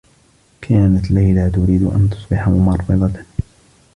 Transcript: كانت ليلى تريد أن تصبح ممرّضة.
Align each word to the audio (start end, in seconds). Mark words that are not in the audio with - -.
كانت 0.61 1.11
ليلى 1.11 1.49
تريد 1.49 1.83
أن 1.83 2.09
تصبح 2.09 2.47
ممرّضة. 2.49 3.23